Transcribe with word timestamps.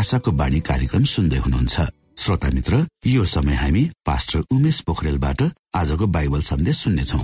आशाको 0.00 0.30
बाणी 0.32 0.60
कार्यक्रम 0.64 1.04
सुन्दै 1.04 1.38
हुनुहुन्छ। 1.44 1.76
श्रोता 2.16 2.48
मित्र 2.56 2.74
यो 3.06 3.24
समय 3.24 3.54
हामी 3.54 3.82
पास्टर 4.06 4.40
उमेश 4.48 4.80
पोखरेलबाट 4.88 5.40
आजको 5.76 6.06
बाइबल 6.06 6.42
सन्देश 6.42 6.76
सुन्नेछौ। 6.84 7.20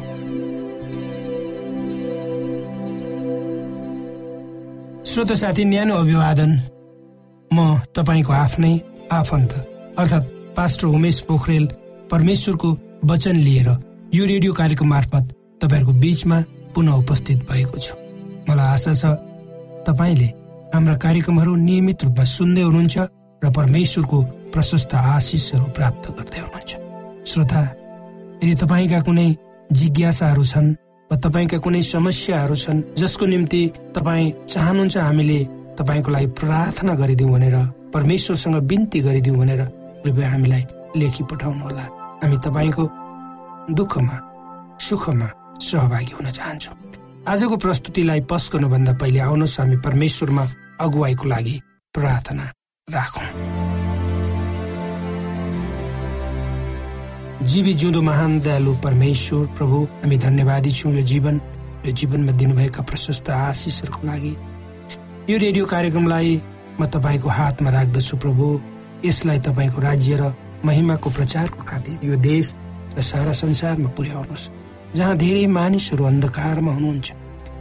श्रोत 5.08 5.32
साथी 5.32 5.64
न्यानो 5.64 5.94
अभिवादन। 5.96 6.50
म 7.50 7.58
तपाईँको 7.96 8.32
आफ्नै 8.44 8.72
आफन्त 9.12 9.52
अर्थात् 9.96 10.30
पास्टर 10.56 10.86
उमेश 10.86 11.20
पोखरेल 11.28 11.66
परमेश्वरको 12.12 12.68
वचन 13.04 13.36
लिएर 13.36 13.68
यो 14.14 14.24
रेडियो 14.26 14.52
कार्यक्रम 14.52 14.88
मार्फत 14.88 15.24
तपाईँहरूको 15.62 15.92
बीचमा 16.02 16.38
पुनः 16.74 16.92
उपस्थित 16.92 17.38
भएको 17.48 17.78
छु। 17.80 17.94
मलाई 18.48 18.68
आशा 18.74 18.92
छ 18.92 19.04
तपाईँले 19.88 20.28
हाम्रा 20.74 20.94
कार्यक्रमहरू 21.04 21.52
नियमित 21.68 21.98
रूपमा 22.04 22.24
सुन्दै 22.36 22.62
हुनुहुन्छ 22.68 22.96
र 23.42 23.46
परमेश्वरको 23.58 24.18
प्रशस्त 24.54 24.92
आशिषहरू 24.94 25.66
प्राप्त 25.76 26.04
गर्दै 26.16 26.40
हुनुहुन्छ। 26.44 26.72
श्रोता 27.30 27.60
यदि 28.42 28.54
तपाईँका 28.62 29.00
कुनै 29.06 29.28
जिज्ञासाहरू 29.78 30.44
छन् 30.52 30.68
वा 31.10 31.16
तपाईँका 31.24 31.58
कुनै 31.64 31.82
समस्याहरू 31.94 32.56
छन् 32.64 32.84
जसको 33.00 33.24
निम्ति 33.32 33.62
तपाईँ 33.96 34.34
चाहनुहुन्छ 34.52 34.96
हामीले 35.06 35.38
तपाईँको 35.78 36.10
लागि 36.14 36.28
प्रार्थना 36.40 36.94
गरिदिउँ 37.00 37.32
भनेर 37.32 37.56
परमेश्वरसँग 37.94 38.56
बिन्ती 38.70 38.98
गरिदिउँ 39.06 39.36
भनेर 39.40 39.62
कृपया 40.02 40.28
हामीलाई 40.30 40.64
लेखी 41.00 41.22
पठाउनु 41.30 41.62
होला 41.66 41.84
हामी 42.22 42.36
तपाईँको 42.46 42.84
दुःखमा 43.78 44.16
सुखमा 44.86 45.28
सहभागी 45.60 46.12
हुन 46.16 46.26
चाहन्छौँ। 46.38 46.76
आजको 47.26 47.56
प्रस्तुतिलाई 47.58 48.20
पस 48.30 48.44
गर्नुभन्दा 48.54 48.92
पहिले 49.02 49.18
आउनुहोस् 49.18 49.58
हामी 49.60 49.76
परमेश्वरमा 49.82 50.44
अगुवाईको 50.80 51.24
लागि 51.28 51.54
प्रार्थना 51.94 52.44
राखौँ। 52.88 53.28
जीवी 57.50 57.72
जिउँदो 57.82 58.02
महान 58.02 58.38
दयालु 58.46 58.74
परमेश्वर 58.78 59.46
प्रभु 59.58 59.78
हामी 60.02 60.16
धन्यवादी 60.16 60.70
छौँ 60.70 60.92
यो 60.94 61.02
जीवन 61.02 61.40
यो 61.86 61.92
जीवनमा 61.98 62.32
दिनुभएका 62.32 62.82
प्रशस्त 62.86 63.30
आशिषहरूको 63.30 64.06
लागि। 64.06 64.32
यो 65.30 65.36
रेडियो 65.36 65.66
कार्यक्रमलाई 65.66 66.30
म 66.78 66.86
तपाईँको 66.86 67.28
हातमा 67.28 67.70
राख्दछु 67.70 68.16
प्रभु। 68.22 68.46
यसलाई 69.04 69.38
तपाईँको 69.42 69.80
राज्य 69.82 70.16
र 70.22 70.30
महिमाको 70.64 71.10
प्रचारको 71.10 71.62
खातिर 71.66 72.06
यो 72.06 72.16
देश 72.22 72.54
र 72.94 73.02
सारा 73.02 73.32
संसारमा 73.34 73.90
पुर्याउनुहोस्। 73.98 74.50
जहाँ 74.96 75.16
धेरै 75.16 75.46
मानिसहरू 75.46 76.04
अन्धकारमा 76.04 76.72
हुनुहुन्छ 76.72 77.12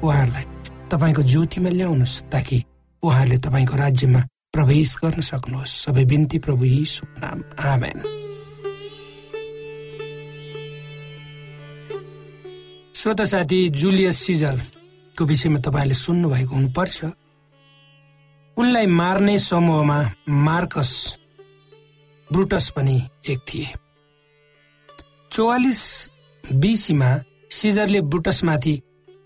उहाँहरूलाई 0.03 0.45
तपाईँको 0.91 1.21
ज्योतिमा 1.21 1.69
ल्याउनुहोस् 1.69 2.21
ताकि 2.31 2.63
उहाँहरूले 3.03 3.37
तपाईँको 3.37 3.75
राज्यमा 3.75 4.21
प्रवेश 4.53 4.95
गर्न 5.03 5.21
सक्नुहोस्। 5.21 5.71
सबै 5.83 6.05
बिन्ती 6.05 6.39
प्रभु 6.39 6.65
यीशु 6.65 7.05
नाम। 7.19 7.37
आमेन। 7.59 7.97
श्रोत 12.95 13.21
साथी 13.21 13.69
जुलियस 13.69 14.17
सिजरको 14.17 15.25
विषयमा 15.25 15.59
तपाईँले 15.59 15.93
सुन्नुभएको 15.93 16.55
हुनुपर्छ। 16.55 17.05
उनलाई 18.57 18.85
मार्ने 18.85 19.39
समूहमा 19.39 19.99
मार्कस 20.29 20.91
ब्रुटस 22.31 22.69
पनि 22.69 22.97
एक 23.29 23.39
थिए। 23.39 23.67
चौवालिस 25.31 25.81
बिसीमा 26.53 27.09
सिजरले 27.51 28.01
ब्रुटसमाथि 28.01 28.81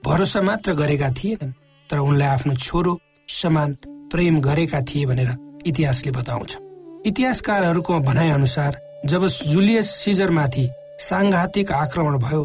भरोसा 0.06 0.42
मात्र 0.42 0.74
गरेका 0.74 1.10
थिएनन् 1.12 1.52
तर 1.90 1.98
उनलाई 2.00 2.28
आफ्नो 2.28 2.54
छोरो 2.56 3.00
समान 3.30 3.74
प्रेम 4.12 4.40
गरेका 4.40 4.82
थिए 4.82 5.06
भनेर 5.06 5.32
इतिहासले 5.68 6.12
बताउँछ। 6.12 6.58
इतिहासकारहरूको 7.06 8.00
भनाइ 8.00 8.30
अनुसार 8.30 8.80
जब 9.06 9.26
जुलियस 9.28 9.90
सिजरमाथि 9.96 10.70
साङ्घातिक 11.00 11.72
आक्रमण 11.72 12.18
भयो 12.18 12.42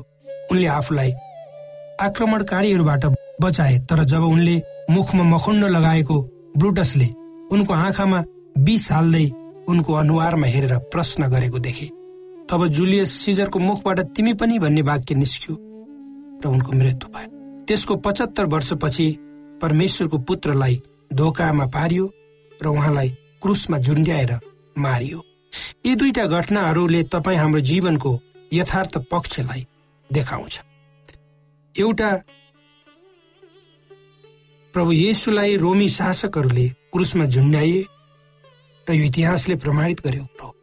उनले 0.52 0.66
आफूलाई 0.66 1.12
आक्रमणकारीहरूबाट 2.00 3.04
बचाए 3.42 3.78
तर 3.78 4.04
जब 4.04 4.22
उनले 4.24 4.62
मुखमा 4.90 5.24
मखुण्ड 5.24 5.64
लगाएको 5.66 6.20
ब्रुटसले 6.56 7.08
उनको 7.52 7.72
आँखामा 7.74 8.24
विष 8.58 8.90
हाल्दै 8.92 9.26
उनको 9.68 9.92
अनुहारमा 9.92 10.46
हेरेर 10.46 10.78
प्रश्न 10.92 11.28
गरेको 11.28 11.58
देखे। 11.58 12.03
तब 12.50 12.66
जुलियस 12.66 13.12
सिजरको 13.12 13.58
मुखबाट 13.58 14.00
तिमी 14.16 14.32
पनि 14.34 14.58
भन्ने 14.58 14.82
वाक्य 14.82 15.14
निस्क्यो 15.14 15.54
र 16.44 16.48
उनको 16.48 16.72
मृत्यु 16.72 17.08
भयो। 17.08 17.28
त्यसको 17.66 17.96
पचहत्तर 17.96 18.46
वर्षपछि 18.46 19.06
परमेश्वरको 19.62 20.18
पुत्रलाई 20.18 20.82
धोकामा 21.12 21.66
पारियो 21.66 22.06
र 22.62 22.66
उहाँलाई 22.66 23.08
क्रुसमा 23.42 23.78
झुन्ड्याएर 23.78 24.32
मारियो। 24.78 25.24
यी 25.86 25.94
दुईटा 25.94 26.26
घटनाहरूले 26.26 27.02
तपाईँ 27.02 27.38
हाम्रो 27.38 27.60
जीवनको 27.60 28.18
यथार्थ 28.52 28.98
पक्षलाई 29.10 29.66
देखाउँछ। 30.10 30.60
एउटा 31.74 32.10
प्रभु 34.74 34.92
येसुलाई 34.92 35.56
रोमी 35.56 35.88
शासकहरूले 35.88 36.68
क्रुसमा 36.92 37.24
झुन्ड्याए 37.24 37.84
र 38.86 38.92
यो 38.92 39.04
इतिहासले 39.04 39.54
प्रमाणित 39.56 40.00
गर्यो। 40.06 40.53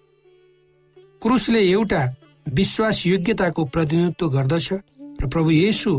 क्रुसले 1.21 1.61
एउटा 1.71 2.01
विश्वास 2.49 3.05
योग्यताको 3.07 3.63
प्रतिनिधित्व 3.65 4.29
गर्दछ 4.29 4.67
र 5.21 5.27
प्रभु 5.27 5.51
येसु 5.51 5.91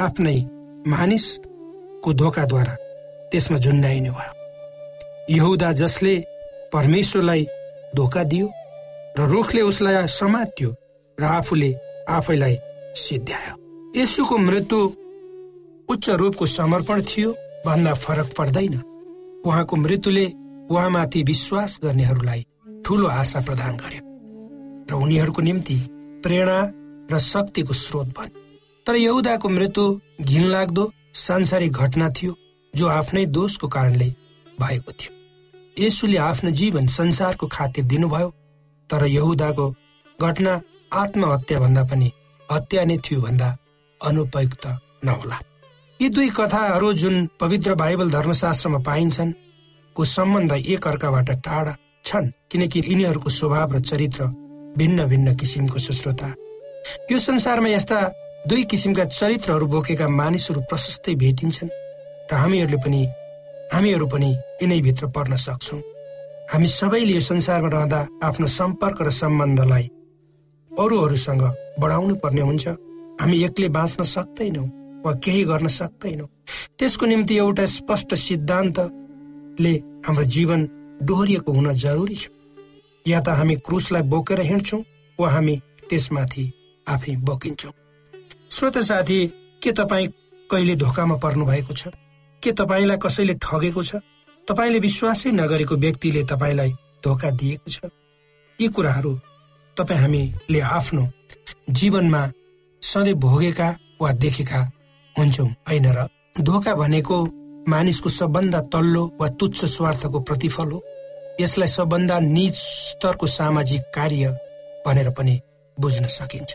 आफ्नै 0.00 0.36
मानिसको 0.88 2.12
धोकाद्वारा 2.12 2.74
त्यसमा 3.30 3.58
झुन्डाइनु 3.58 4.12
भयो। 4.12 4.32
यहुदा 5.36 5.72
जसले 5.72 6.14
परमेश्वरलाई 6.72 7.46
धोका 7.96 8.24
दियो 8.24 8.48
र 9.18 9.28
रुखले 9.28 9.62
उसलाई 9.62 10.06
समात्यो 10.08 10.70
र 11.18 11.24
आफूले 11.24 11.70
आफैलाई 12.08 12.56
सिद्ध्यायो। 12.96 13.54
यसुको 14.00 14.38
मृत्यु 14.38 14.80
उच्च 15.88 16.10
रूपको 16.10 16.46
समर्पण 16.46 17.02
थियो 17.02 17.30
भन्दा 17.66 17.94
फरक 17.94 18.28
पर्दैन। 18.38 18.74
उहाँको 19.46 19.76
मृत्युले 19.76 20.26
उहाँमाथि 20.70 21.22
विश्वास 21.22 21.80
गर्नेहरूलाई 21.84 22.46
ठूलो 22.84 23.06
आशा 23.20 23.40
प्रदान 23.40 23.76
गर्यो। 23.76 24.09
र 24.90 24.94
उनीहरूको 24.94 25.42
निम्ति 25.42 25.76
प्रेरणा 26.24 26.60
र 27.12 27.18
शक्तिको 27.18 27.74
स्रोत 27.74 28.08
बन्यो 28.18 28.48
तर 28.86 28.96
यहुदाको 28.96 29.48
मृत्यु 29.48 29.84
घिनलाग्दो 30.20 30.84
सांसारिक 31.14 31.72
घटना 31.72 32.08
थियो 32.16 32.34
जो 32.74 32.86
आफ्नै 32.88 33.24
दोषको 33.36 33.68
कारणले 33.68 34.08
भएको 34.60 34.92
थियो। 34.92 35.12
यसुले 35.76 36.16
आफ्नो 36.18 36.50
जीवन 36.60 36.86
संसारको 36.86 37.46
खातिर 37.46 37.84
दिनुभयो 37.84 38.28
तर 38.90 39.04
यहुदाको 39.06 39.66
घटना 40.18 40.60
आत्महत्या 40.92 41.60
भन्दा 41.60 41.82
पनि 41.90 42.10
हत्या 42.48 42.84
नै 42.84 42.96
थियो 43.04 43.20
भन्दा 43.20 43.48
अनुपयुक्त 44.00 44.66
नहोला। 45.04 45.38
यी 46.00 46.08
दुई 46.08 46.28
कथाहरू 46.36 46.92
जुन 46.92 47.16
पवित्र 47.40 47.74
बाइबल 47.74 48.10
धर्मशास्त्रमा 48.10 48.78
पाइन्छन् 48.88 49.32
को 49.96 50.04
सम्बन्ध 50.04 50.52
एक 50.52 50.86
अर्काबाट 50.86 51.30
टाढा 51.46 51.76
छन् 52.04 52.30
किनकि 52.50 52.78
यिनीहरूको 52.86 53.30
स्वभाव 53.30 53.72
र 53.76 53.80
चरित्र 53.80 54.24
भिन्न 54.78 55.06
भिन्न 55.06 55.34
किसिमको 55.36 55.78
सुश्रोता 55.78 56.28
यो 57.10 57.18
संसारमा 57.18 57.68
यस्ता 57.68 57.98
दुई 58.48 58.64
किसिमका 58.70 59.04
चरित्रहरू 59.04 59.66
बोकेका 59.66 60.08
मानिसहरू 60.08 60.60
प्रशस्तै 60.70 61.14
भेटिन्छन् 61.22 61.70
र 62.30 62.34
हामीहरूले 62.34 62.78
पनि 62.84 63.00
हामीहरू 63.72 64.06
पनि 64.06 64.30
यिनैभित्र 64.62 65.06
पर्न 65.14 65.36
सक्छौँ। 65.36 65.80
हामी 66.52 66.66
सबैले 66.66 67.12
यो 67.14 67.20
संसारमा 67.20 67.68
रहँदा 67.68 68.00
आफ्नो 68.24 68.46
सम्पर्क 68.46 69.02
र 69.02 69.10
सम्बन्धलाई 69.10 69.86
अरूहरूसँग 70.72 71.42
बढाउनु 71.80 72.14
पर्ने 72.22 72.42
हुन्छ। 72.42 72.68
हामी 73.20 73.36
एक्लै 73.44 73.68
बाँच्न 73.68 74.04
सक्दैनौँ 74.16 74.66
वा 75.04 75.12
केही 75.24 75.44
गर्न 75.44 75.68
सक्दैनौँ। 75.68 76.28
त्यसको 76.78 77.06
निम्ति 77.06 77.34
एउटा 77.36 77.66
स्पष्ट 77.76 78.14
सिद्धान्तले 78.14 79.74
हाम्रो 80.06 80.24
जीवन 80.34 80.60
डोहोरिएको 81.02 81.52
हुन 81.52 81.72
जरुरी 81.74 82.14
छ। 82.14 82.28
या 83.08 83.20
त 83.20 83.28
हामी 83.28 83.56
क्रुसलाई 83.56 84.02
बोकेर 84.02 84.40
हिँड्छौँ 84.40 84.82
वा 85.18 85.30
हामी 85.30 85.56
त्यसमाथि 85.88 86.44
आफै 86.88 87.16
बोकिन्छौँ। 87.16 87.72
श्रोत 88.50 88.78
साथी 88.78 89.26
के 89.62 89.72
तपाईँ 89.72 90.08
कहिले 90.50 90.76
धोकामा 90.76 91.16
पर्नु 91.16 91.44
भएको 91.46 91.74
छ? 91.74 91.88
के 92.42 92.52
तपाईँलाई 92.52 92.96
कसैले 92.96 93.34
ठगेको 93.34 93.82
छ? 93.84 93.96
तपाईँले 94.48 94.78
विश्वासै 94.78 95.30
नगरेको 95.30 95.76
व्यक्तिले 95.76 96.22
तपाईँलाई 96.24 96.70
धोका 97.04 97.30
दिएको 97.30 97.70
छ? 97.70 97.78
यी 98.58 98.68
कुराहरू 98.68 99.12
तपाईँ 99.76 100.00
हामीले 100.00 100.60
आफ्नो 100.60 101.04
जीवनमा 101.70 102.22
सधैँ 102.82 103.14
भोगेका 103.14 103.68
वा 104.00 104.12
देखेका 104.12 104.60
हुन्छौँ 105.16 105.48
होइन 105.68 105.86
र? 105.92 106.06
धोका 106.40 106.74
भनेको 106.74 107.16
मानिसको 107.68 108.08
सबभन्दा 108.08 108.60
तल्लो 108.72 109.02
वा 109.20 109.28
तुच्छ 109.28 109.64
स्वार्थको 109.64 110.20
प्रतिफल 110.20 110.70
हो। 110.72 110.82
यसलाई 111.40 111.68
सबभन्दा 111.68 112.18
निज 112.20 112.54
स्तरको 112.54 113.26
सामाजिक 113.26 113.82
कार्य 113.94 114.28
भनेर 114.86 115.10
पनि 115.10 115.40
बुझ्न 115.78 116.06
सकिन्छ। 116.06 116.50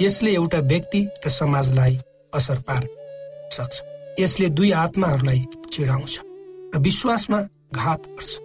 यसले 0.00 0.30
एउटा 0.34 0.58
व्यक्ति 0.70 1.00
र 1.26 1.28
समाजलाई 1.30 1.98
असर 2.34 2.58
पार्न 2.68 2.86
सक्छ। 3.52 3.82
यसले 4.20 4.48
दुई 4.48 4.70
आत्माहरूलाई 4.70 5.44
चिडाउँछ 5.72 6.20
र 6.74 6.78
विश्वासमा 6.78 7.40
घात 7.74 8.06
गर्छ। 8.08 8.38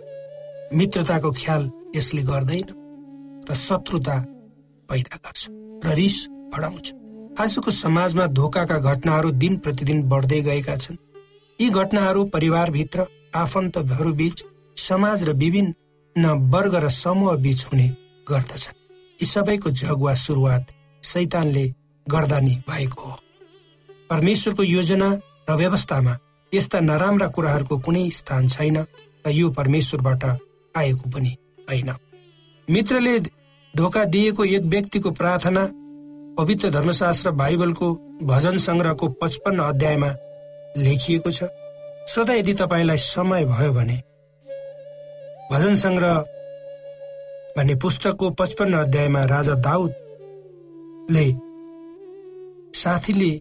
मित्रताको 0.73 1.31
ख्याल 1.31 1.69
यसले 1.95 2.21
गर्दैन 2.23 2.67
र 3.49 3.53
शत्रुता 3.55 4.17
पैदा 4.89 5.15
गर्छ 5.25 5.41
र 5.85 5.93
रिस 5.93 6.17
बढाउँछ। 6.53 6.93
आजको 7.39 7.71
समाजमा 7.71 8.25
धोकाका 8.31 8.77
घटनाहरू 8.79 9.31
दिन 9.31 9.57
प्रतिदिन 9.57 10.03
बढ्दै 10.09 10.41
गएका 10.41 10.75
छन्। 10.75 10.97
यी 11.59 11.69
घटनाहरू 11.69 12.23
परिवारभित्र 12.25 13.05
आफन्तहरू 13.35 14.13
बीच 14.13 14.43
समाज 14.77 15.23
र 15.23 15.33
विभिन्न 15.33 16.25
वर्ग 16.51 16.75
र 16.75 16.89
समूह 16.89 17.35
बीच 17.35 17.65
हुने 17.65 17.87
गर्दछन्। 18.29 18.75
यी 19.19 19.25
सबैको 19.25 19.69
जग 19.69 20.01
वा 20.01 20.13
सुरुवात 20.13 20.73
सैतानले 21.03 21.65
गर्दा 22.07 22.39
नि 22.39 22.55
भएको 22.69 23.01
हो। 23.01 23.19
परमेश्वरको 24.09 24.63
योजना 24.63 25.09
र 25.49 25.55
व्यवस्थामा 25.55 26.17
यस्ता 26.53 26.79
नराम्रा 26.79 27.27
कुराहरूको 27.27 27.77
कुनै 27.77 28.09
स्थान 28.09 28.47
छैन 28.47 28.77
र 29.27 29.31
यो 29.31 29.49
परमेश्वरबाट 29.49 30.23
आएको 30.75 31.09
पनि 31.09 31.37
होइन। 31.69 31.91
मित्रले 32.67 33.19
धोका 33.73 34.03
दिएको 34.05 34.43
एक 34.45 34.63
व्यक्तिको 34.63 35.11
प्रार्थना 35.11 35.63
पवित्र 36.37 36.69
धर्मशास्त्र 36.69 37.31
बाइबलको 37.31 37.93
भजन 38.23 38.57
सङ्ग्रहको 38.57 39.07
पचपन्न 39.21 39.59
अध्यायमा 39.59 40.09
लेखिएको 40.77 41.31
छ। 41.31 41.43
श्रोता 42.09 42.33
यदि 42.33 42.53
तपाईँलाई 42.53 42.97
समय 42.97 43.45
भयो 43.45 43.73
भने 43.73 44.01
भजन 45.51 45.75
सङ्ग्रह 45.77 46.13
भन्ने 47.55 47.73
पुस्तकको 47.81 48.29
पचपन्न 48.39 48.73
अध्यायमा 48.77 49.21
राजा 49.33 49.55
दाउदले 49.65 51.25
साथीले 52.81 53.31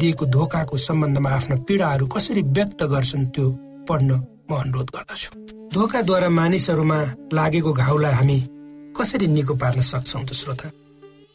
दिएको 0.00 0.24
धोकाको 0.34 0.76
सम्बन्धमा 0.86 1.30
आफ्ना 1.38 1.56
पीडाहरू 1.66 2.06
कसरी 2.14 2.42
व्यक्त 2.56 2.80
गर्छन् 2.92 3.26
त्यो 3.34 3.46
पढ्न 3.88 4.10
म 4.46 4.50
अनुरोध 4.62 4.88
गर्दछु। 4.94 5.30
धोकाद्वारा 5.74 6.28
मानिसहरूमा 6.38 6.98
लागेको 7.36 7.72
घाउलाई 7.82 8.14
हामी 8.18 8.38
कसरी 8.96 9.26
निको 9.34 9.54
पार्न 9.62 9.80
सक्छौँ 9.90 10.24
त 10.28 10.30
श्रोता? 10.40 10.68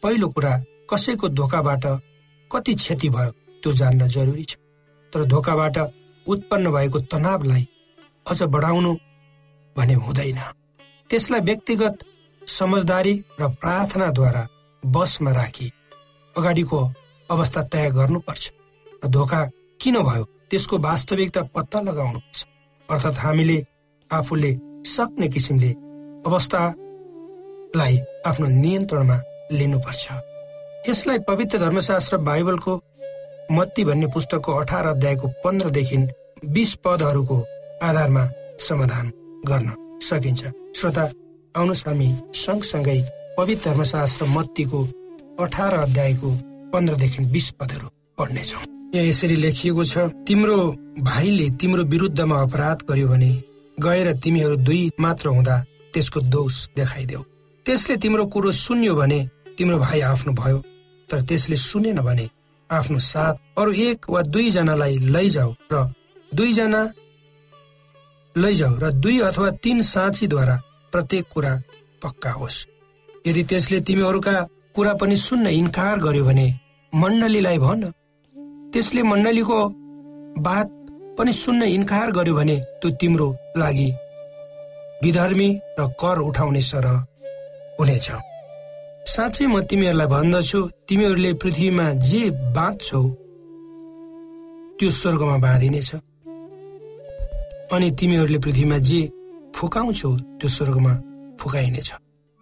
पहिलो 0.04 0.28
कुरा 0.36 0.54
कसैको 0.90 1.28
धोकाबाट 1.40 1.86
कति 2.52 2.74
क्षति 2.80 3.10
भयो 3.16 3.32
त्यो 3.64 3.72
जान्न 3.80 4.08
जरुरी 4.16 4.46
छ। 4.50 4.56
तर 5.14 5.20
धोकाबाट 5.34 5.78
उत्पन्न 6.26 6.66
भएको 6.76 7.00
तनावलाई 7.12 7.64
अझ 8.30 8.40
बढाउनु 8.56 8.92
भने 9.76 9.94
हुँदैन। 9.94 10.40
त्यसलाई 11.10 11.42
व्यक्तिगत 11.42 11.96
समझदारी 12.48 13.14
र 13.42 13.48
प्रार्थनाद्वारा 13.62 14.48
बसमा 14.84 15.32
राखी 15.32 15.72
अगाडिको 16.36 16.80
अवस्था 17.30 17.62
तय 17.64 17.90
गर्नुपर्छ 17.92 18.44
र 19.04 19.08
धोका 19.08 19.42
किन 19.82 19.96
भयो? 20.02 20.24
त्यसको 20.50 20.78
वास्तविकता 20.78 21.42
पत्ता 21.56 21.80
लगाउनुपर्छ। 21.82 22.46
अर्थात् 22.90 23.20
हामीले 23.20 23.58
आफूले 24.12 24.52
सक्ने 24.86 25.28
किसिमले 25.28 25.72
अवस्थालाई 26.26 27.96
आफ्नो 28.26 28.48
नियन्त्रणमा 28.48 29.18
लिनुपर्छ। 29.52 30.06
यसलाई 30.90 31.20
पवित्र 31.20 31.58
धर्मशास्त्र 31.60 32.18
बाइबलको 32.18 32.74
मत्ती 33.52 33.84
भन्ने 33.86 34.08
पुस्तकको 34.08 34.52
अठार 34.54 34.86
अध्यायको 34.88 35.28
पन्ध्रदेखि 35.44 35.98
बिस 36.46 36.74
पदहरूको 36.86 37.38
आधारमा 37.84 38.24
समाधान 38.60 39.12
गर्न 39.50 39.70
सकिन्छ। 40.04 40.44
श्रोता 40.78 41.04
आउनुहोस् 41.56 41.86
हामी 41.88 42.10
सँगसँगै 42.36 43.00
पवित्र 43.38 43.70
धर्मशास्त्र 43.70 44.26
मत्तीको 44.36 44.80
अठार 45.40 45.74
अध्यायको 45.76 46.30
पन्ध्रदेखि 46.74 47.26
बिस 47.34 47.50
पदहरू 47.60 47.88
पढ्नेछौँ। 48.18 48.64
यहाँ 48.96 49.08
यसरी 49.08 49.36
लेखिएको 49.36 49.84
छ 49.84 49.98
तिम्रो 50.28 50.58
भाइले 51.00 51.50
तिम्रो 51.60 51.84
विरुद्धमा 51.84 52.42
अपराध 52.42 52.78
गर्यो 52.90 53.08
भने 53.08 53.32
गएर 53.78 54.12
तिमीहरू 54.24 54.56
दुई 54.58 54.82
मात्र 55.00 55.28
हुँदा 55.30 55.56
त्यसको 55.94 56.20
दोष 56.34 56.54
देखाइदेऊ। 56.76 57.22
त्यसले 57.66 57.96
तिम्रो 57.98 58.26
कुरो 58.34 58.52
सुन्यो 58.52 58.96
भने 58.96 59.20
तिम्रो 59.58 59.78
भाइ 59.80 60.00
आफ्नो 60.12 60.34
भयो 60.34 60.58
तर 61.10 61.22
त्यसले 61.28 61.56
सुनेन 61.60 62.00
भने 62.08 62.30
आफ्नो 62.70 63.00
साथ 63.00 63.34
अरू 63.60 63.72
एक 63.88 64.10
वा 64.10 64.22
दुईजनालाई 64.34 64.98
लैजाऊ 65.16 65.52
र 65.72 65.84
दुईजना 66.32 66.82
लैजाऊ 68.36 68.76
र 68.80 68.90
दुई 69.04 69.20
अथवा 69.22 69.50
तीन 69.64 69.82
साँचीद्वारा 69.84 70.56
प्रत्येक 70.92 71.26
कुरा 71.34 71.54
पक्का 72.04 72.32
होस्। 72.32 72.58
यदि 73.28 73.44
त्यसले 73.50 73.80
तिमीहरूका 73.88 74.36
कुरा 74.76 74.94
पनि 75.00 75.16
सुन्न 75.16 75.48
इन्कार 75.60 76.00
गर्यो 76.00 76.24
भने 76.26 76.48
मण्डलीलाई 76.94 77.58
भन। 77.58 77.82
त्यसले 78.74 79.02
मण्डलीको 79.04 79.60
बात 80.48 80.68
पनि 81.18 81.32
सुन्न 81.34 81.62
इन्कार 81.76 82.12
गर्यो 82.12 82.36
भने 82.36 82.58
त्यो 82.82 82.90
तिम्रो 83.00 83.28
लागि 83.58 83.90
विधर्मी 85.04 85.50
र 85.80 85.88
कर 86.02 86.18
उठाउने 86.20 86.62
सरह 86.62 86.96
हुनेछ। 87.80 88.08
साँच्चै 89.14 89.46
म 89.48 89.62
तिमीहरूलाई 89.70 90.08
भन्दछु 90.08 90.60
तिमीहरूले 90.88 91.32
पृथ्वीमा 91.42 91.86
जे 92.04 92.24
बाँध्छौ 92.56 93.04
त्यो 94.78 94.90
स्वर्गमा 94.92 95.38
बाँधिनेछ। 95.38 95.90
अनि 97.74 97.90
तिमीहरूले 98.00 98.40
पृथ्वीमा 98.40 98.78
जे 98.78 99.02
फुकाउँछौ 99.56 100.12
त्यो 100.40 100.50
स्वर्गमा 100.50 100.94
फुकाइनेछ। 101.40 101.90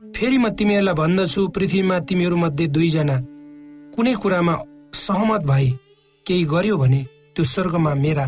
फेरि 0.01 0.37
म 0.37 0.49
तिमीहरूलाई 0.49 0.95
भन्दछु 0.95 1.41
पृथ्वीमा 1.55 1.99
तिमीहरू 2.07 2.37
मध्ये 2.37 2.67
दुईजना 2.67 3.17
कुनै 3.95 4.13
कुरामा 4.21 4.55
सहमत 4.95 5.41
भई 5.49 5.67
केही 6.25 6.43
गर्यो 6.43 6.77
भने 6.77 7.01
त्यो 7.35 7.43
स्वर्गमा 7.43 7.93
मेरा 7.95 8.25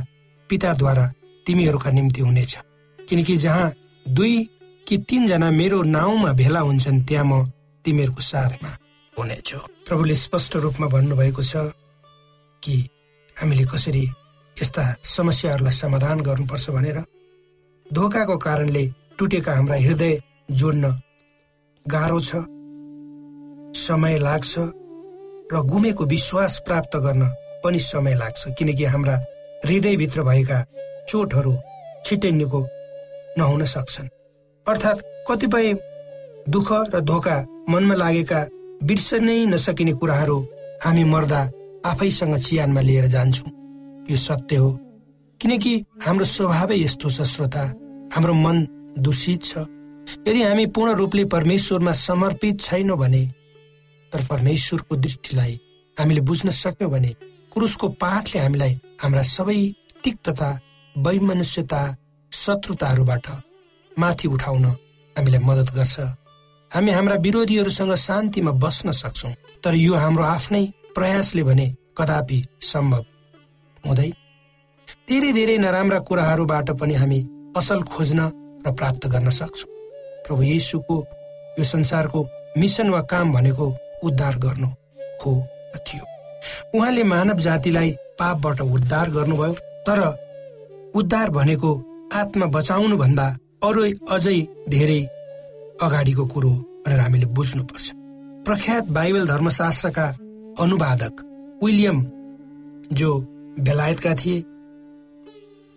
पिताद्वारा 0.50 1.06
तिमीहरूका 1.46 1.90
निम्ति 1.92 2.22
हुनेछ। 2.22 2.54
किनकि 3.00 3.36
जहाँ 3.38 3.74
दुई 4.06 4.36
कि 4.88 4.98
तीनजना 5.10 5.50
मेरो 5.52 5.82
नाउँमा 5.84 6.32
भेला 6.34 6.60
हुन्छन् 6.60 7.04
त्यहाँ 7.08 7.26
म 7.26 7.34
तिमीहरूको 7.86 8.22
साथमा 8.22 8.72
हुनेछु। 9.18 9.58
प्रभुले 9.88 10.16
स्पष्ट 10.16 10.56
रूपमा 10.64 10.88
भन्नुभएको 10.88 11.42
छ 11.42 11.54
कि 12.64 12.76
हामीले 13.38 13.66
कसरी 13.66 14.04
यस्ता 14.62 14.84
समस्याहरूलाई 15.04 15.74
समाधान 15.74 16.20
गर्नुपर्छ 16.22 16.70
भनेर 16.70 16.98
धोकाको 17.94 18.38
कारणले 18.38 18.84
टुटेका 19.20 19.54
हाम्रा 19.54 19.76
हृदय 19.76 20.14
जोड्न 20.52 20.86
गाह्रो 21.86 22.20
छ 22.20 22.36
समय 23.78 24.18
लाग्छ 24.18 24.54
र 25.54 25.62
गुमेको 25.72 26.06
विश्वास 26.06 26.60
प्राप्त 26.66 26.98
गर्न 26.98 27.24
पनि 27.64 27.80
समय 27.80 28.16
लाग्छ 28.16 28.42
किनकि 28.58 28.86
हाम्रा 28.86 29.16
हृदयभित्र 29.66 30.24
भएका 30.24 30.60
चोटहरू 31.10 31.54
छिट्टै 32.06 32.32
नहुन 33.38 33.66
सक्छन्। 33.66 34.08
अर्थात् 34.66 35.04
कतिपय 35.28 35.74
दुःख 36.50 36.70
र 36.94 37.00
धोका 37.02 37.36
मनमा 37.70 37.96
लागेका 37.96 38.40
बिर्सनै 38.84 39.46
नसकिने 39.46 39.94
कुराहरू 40.00 40.38
हामी 40.86 41.04
मर्दा 41.04 41.42
आफैसँग 41.86 42.36
चियानमा 42.38 42.82
लिएर 42.82 43.08
जान्छौँ। 43.08 43.65
यो 44.10 44.18
सत्य 44.18 44.56
हो। 44.56 44.72
किनकि 45.42 45.74
हाम्रो 46.06 46.26
स्वभावै 46.26 46.78
यस्तो 46.80 47.10
छ 47.10 47.22
श्रोता। 47.22 47.64
हाम्रो 48.16 48.34
मन 48.34 48.58
दूषित 49.00 49.44
छ। 49.44 49.58
यदि 50.28 50.42
हामी 50.44 50.66
पूर्ण 50.66 50.94
रूपले 50.94 51.26
परमेश्वरमा 51.26 51.92
समर्पित 51.92 52.62
छैनौँ 52.62 52.98
भने 52.98 53.24
तर 54.14 54.26
परमेश्वरको 54.26 54.96
दृष्टिलाई 54.96 55.60
हामीले 56.00 56.22
बुझ्न 56.22 56.50
सक्यौँ 56.50 56.92
भने 56.92 57.12
क्रुसको 57.54 57.88
पाठले 58.02 58.42
हामीलाई 58.42 58.74
हाम्रा 59.02 59.22
सबै 59.22 59.58
तिक्तता 60.04 60.50
वैमनुष्यता 60.96 61.82
शत्रुताहरूबाट 62.32 63.28
माथि 64.00 64.28
उठाउन 64.28 64.66
हामीलाई 65.16 65.42
मद्दत 65.44 65.74
गर्छ। 65.76 66.00
हामी 66.72 66.92
हाम्रा 66.92 67.16
विरोधीहरूसँग 67.16 67.96
शान्तिमा 67.96 68.52
बस्न 68.52 68.92
सक्छौ 68.92 69.30
तर 69.64 69.76
यो 69.76 69.96
हाम्रो 69.96 70.24
आफ्नै 70.24 70.64
प्रयासले 70.96 71.44
भने 71.44 71.68
कदापि 71.98 72.40
सम्भव 72.62 73.04
हुँदै 73.88 74.10
धेरै 75.10 75.32
धेरै 75.38 75.58
नराम्रा 75.58 76.00
कुराहरूबाट 76.08 76.70
पनि 76.80 76.94
हामी 77.02 77.20
असल 77.60 77.82
खोज्न 77.92 78.20
र 78.66 78.72
प्राप्त 78.78 79.04
गर्न 79.14 79.30
सक्छौँ। 79.40 79.70
प्रभु 80.26 80.42
येसुको 80.44 80.98
यो 81.58 81.64
संसारको 81.64 82.20
मिसन 82.58 82.90
वा 82.90 83.02
काम 83.12 83.34
भनेको 83.34 83.66
उद्धार 84.04 84.36
गर्नु 84.46 84.70
हो 85.22 85.32
थियो। 85.86 86.06
उहाँले 86.76 87.04
मानव 87.04 87.38
जातिलाई 87.46 87.90
पापबाट 88.20 88.62
उद्धार 88.62 89.10
गर्नुभयो 89.16 89.54
तर 89.88 90.00
उद्धार 90.96 91.30
भनेको 91.38 91.72
आत्मा 92.14 92.46
बचाउनु 92.56 92.98
भन्दा 92.98 93.28
अरू 93.64 93.82
अझै 94.16 94.40
धेरै 94.70 95.02
अगाडिको 95.86 96.26
कुरो 96.34 96.52
भनेर 96.86 97.00
हामीले 97.00 97.26
बुझ्नुपर्छ। 97.36 97.88
प्रख्यात 98.46 98.86
बाइबल 98.98 99.28
धर्मशास्त्रका 99.28 100.06
अनुवादक 100.64 101.14
विलियम 101.64 101.98
जो 102.94 103.12
बेलायतका 103.58 104.14
थिए। 104.16 104.44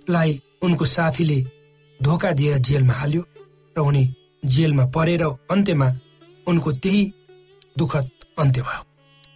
लाई 0.07 0.41
उनको 0.63 0.85
साथीले 0.85 1.39
धोका 2.01 2.31
दिएर 2.33 2.59
जेलमा 2.59 2.95
हाल्यो 2.95 3.23
र 3.77 3.81
उनी 3.81 4.05
जेलमा 4.45 4.85
परेर 4.87 5.23
अन्त्यमा 5.23 5.89
उनको 6.47 6.73
त्यही 6.73 7.03
दुखद 7.77 8.11
अन्त्य 8.39 8.63
भयो। 8.63 8.83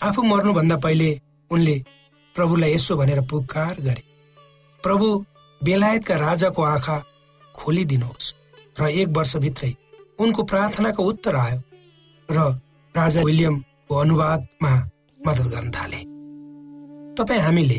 आफू 0.01 0.23
मर्नुभन्दा 0.23 0.77
पहिले 0.77 1.11
उनले 1.51 1.77
प्रभुलाई 2.37 2.75
यसो 2.75 2.97
भनेर 2.97 3.21
पुकार 3.21 3.81
गरे। 3.81 4.03
प्रभु 4.83 5.07
बेलायतका 5.61 6.17
राजाको 6.17 6.63
आँखा 6.63 6.97
खोलिदिनुहोस् 7.55 8.33
र 8.81 8.89
एक 8.91 9.09
वर्षभित्रै 9.09 9.73
उनको 10.19 10.43
प्रार्थनाको 10.43 11.03
उत्तर 11.05 11.37
आयो 11.37 11.59
र 12.29 12.39
राजा 12.95 13.23
विलियमको 13.23 13.95
अनुवादमा 13.95 14.73
मद्दत 15.27 15.47
गर्न 15.55 15.71
थाले। 15.71 16.01
तपाईँ 17.17 17.41
हामीले 17.41 17.79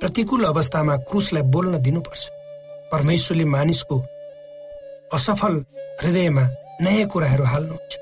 प्रतिकूल 0.00 0.44
अवस्थामा 0.44 0.96
क्रुसलाई 1.08 1.42
बोल्न 1.52 1.78
दिनुपर्छ। 1.78 2.22
परमेश्वरले 2.92 3.44
मानिसको 3.44 3.96
असफल 5.12 5.54
हृदयमा 6.00 6.44
नयाँ 6.80 7.08
कुराहरू 7.12 7.44
हाल्नुहुन्छ 7.44 7.92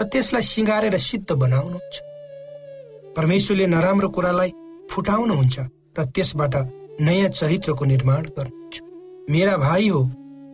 र 0.00 0.04
त्यसलाई 0.12 0.42
सिँगारेर 0.44 0.96
सिद्ध 1.00 1.32
बनाउनुहुन्छ। 1.32 1.94
परमेश्वरले 3.16 3.66
नराम्रो 3.66 4.08
कुरालाई 4.12 4.50
फुटाउनुहुन्छ 4.90 5.56
र 5.96 6.04
त्यसबाट 6.14 6.54
नयाँ 7.00 7.28
चरित्रको 7.32 7.84
निर्माण 7.84 8.22
गर्नुहुन्छ। 8.36 8.74
मेरा 9.32 9.56
भाइ 9.56 9.88
हो 9.88 10.00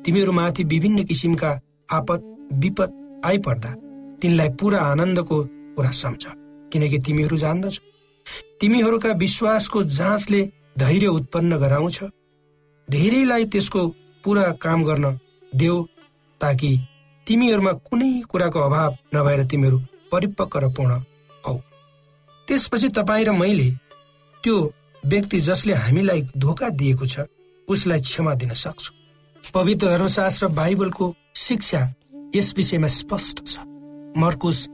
तिमीहरूमाथि 0.06 0.62
विभिन्न 0.64 1.04
किसिमका 1.04 1.50
आपत 1.90 2.20
विपद 2.62 2.90
आइपर्दा 3.26 3.70
तिनलाई 4.22 4.48
पुरा 4.54 4.78
आनन्दको 4.92 5.36
कुरा 5.76 5.90
सम्झ 5.90 6.24
किनकि 6.72 6.98
तिमीहरू 6.98 7.36
जान्दछौ। 7.36 7.82
तिमीहरूका 8.60 9.10
विश्वासको 9.18 9.82
जाँचले 9.98 10.42
धैर्य 10.76 11.06
उत्पन्न 11.08 11.56
गराउँछ। 11.58 12.02
धेरैलाई 12.88 13.44
त्यसको 13.44 13.86
पुरा 14.24 14.50
काम 14.62 14.84
गर्न 14.84 15.18
देऊ 15.52 15.82
ताकि 16.40 16.70
तिमीहरूमा 17.26 17.72
कुनै 17.88 18.12
कुराको 18.30 18.60
अभाव 18.60 18.96
नभएर 19.14 19.44
तिमीहरू 19.46 19.78
परिपक्व 20.12 20.58
र 20.58 20.68
पूर्ण 20.68 20.92
हौ। 21.44 21.56
त्यसपछि 22.48 22.88
तपाईँ 22.88 23.24
र 23.24 23.32
मैले 23.32 23.70
त्यो 24.44 24.56
व्यक्ति 25.02 25.38
जसले 25.40 25.74
हामीलाई 25.74 26.22
धोका 26.36 26.68
दिएको 26.70 27.06
छ 27.06 27.26
उसलाई 27.68 28.00
क्षमा 28.00 28.34
दिन 28.34 28.52
सक्छु। 28.54 28.92
पवित्र 29.54 29.86
धर्मशास्त्र 29.88 30.48
बाइबलको 30.50 31.14
शिक्षा 31.36 31.80
यस 32.34 32.52
विषयमा 32.56 32.88
स्पष्ट 32.88 33.46
छ। 33.46 33.58
मर्कुस 34.16 34.68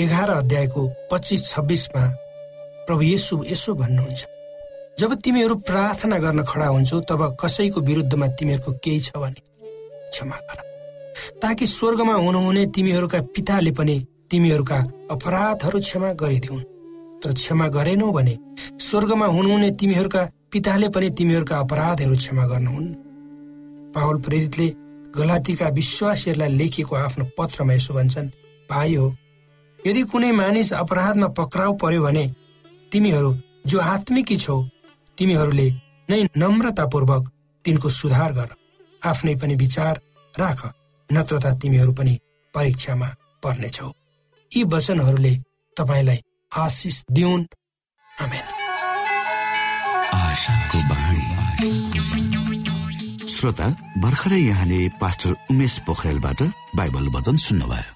एघार 0.00 0.30
अध्यायको 0.30 0.86
पच्चिस 1.10 1.50
छब्बिसमा 1.50 2.06
प्रभु 2.86 3.02
येसु 3.02 3.44
यसो 3.44 3.74
भन्नुहुन्छ। 3.74 4.35
जब 4.98 5.14
तिमीहरू 5.14 5.54
प्रार्थना 5.60 6.18
गर्न 6.18 6.42
खडा 6.42 6.66
हुन्छौ 6.66 7.00
तब 7.00 7.22
कसैको 7.40 7.80
विरुद्धमा 7.80 8.26
तिमीहरूको 8.32 8.72
केही 8.84 9.00
छ 9.00 9.16
भने 9.16 9.40
क्षमा 10.10 10.36
गर। 10.48 10.60
ताकि 11.42 11.66
स्वर्गमा 11.66 12.14
हुनुहुने 12.16 12.64
तिमीहरूका 12.66 13.20
पिताले 13.36 13.70
पनि 13.70 13.96
तिमीहरूका 14.30 14.78
अपराधहरू 15.10 15.80
क्षमा 15.80 16.12
गरिदिउन्। 16.12 16.62
तर 17.20 17.32
क्षमा 17.32 17.66
गरेनौ 17.68 18.10
भने 18.12 18.36
स्वर्गमा 18.80 19.26
हुनुहुने 19.26 19.70
तिमीहरूका 19.70 20.22
पिताले 20.52 20.88
पनि 20.88 21.10
तिमीहरूका 21.10 21.56
अपराधहरू 21.58 22.16
क्षमा 22.16 22.46
गर्नुहुन्। 22.46 22.88
पावल 23.94 24.16
प्रेरितले 24.18 24.68
गलातीका 25.12 25.68
विश्वासीहरूलाई 25.70 26.52
लेखिएको 26.56 26.96
आफ्नो 26.96 27.24
पत्रमा 27.38 27.72
यसो 27.72 27.94
भन्छन् 27.94 28.28
भाइ 28.70 28.94
हो 28.94 29.06
यदि 29.80 30.02
कुनै 30.02 30.32
मानिस 30.32 30.72
अपराधमा 30.74 31.28
पक्राउ 31.36 31.72
पर्यो 31.76 32.02
भने 32.02 32.24
तिमीहरू 32.92 33.34
जो 33.66 33.78
आत्मिकी 33.78 34.36
छौ 34.36 34.56
तिमीहरूले 35.18 35.68
नै 36.08 36.20
नम्रतापूर्वक 36.36 37.22
तिनको 37.64 37.88
सुधार 37.90 38.32
गर। 38.32 38.50
आफ्नै 39.02 39.34
पनि 39.34 39.54
विचार 39.54 39.94
राख 40.34 40.60
नत्र 41.10 41.38
त 41.38 41.46
तिमीहरू 41.62 41.92
पनि 41.92 42.14
परीक्षामा 42.54 43.08
पर्नेछौ। 43.42 43.88
यी 44.50 44.62
वचनहरूले 44.64 45.34
तपाईँलाई 45.76 46.18
आशिष 46.52 46.96
दिउन्। 47.10 47.44
श्रोता 53.36 53.66
भर्खरै 53.98 54.40
यहाँले 54.40 54.80
पास्टर 55.00 55.32
उमेश 55.50 55.78
पोखरेलबाट 55.86 56.42
बाइबल 56.76 57.08
वचन 57.08 57.36
सुन्नुभयो। 57.36 57.95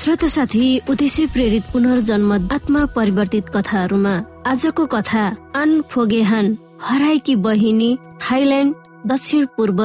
श्रोत 0.00 0.24
साथी 0.24 0.66
उद्देश्य 0.90 1.26
प्रेरित 1.26 1.62
पुनर्जन्म 1.72 2.32
आत्मा 2.52 2.84
परिवर्तित 2.86 3.48
कथाहरूमा 3.48 4.12
आजको 4.46 4.84
कथा 4.86 5.24
अन 5.54 5.80
फोगेहान 5.90 6.46
हराएकी 6.82 7.34
बहिनी 7.36 7.88
थाइल्यान्ड 8.22 8.74
दक्षिण 9.06 9.44
पूर्व 9.56 9.82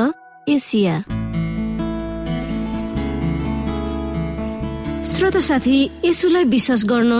एसिया। 0.49 0.95
श्रोत 5.05 5.37
साथी 5.37 5.79
यसुलाई 6.05 6.43
विश्वास 6.43 6.85
गर्न 6.85 7.11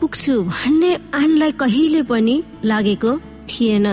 पुग्छु 0.00 0.42
भन्ने 0.42 0.94
आनलाई 1.14 1.52
कहिले 1.52 2.02
पनि 2.02 2.42
लागेको 2.64 3.16
थिएन। 3.50 3.86